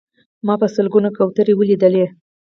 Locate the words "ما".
0.45-0.53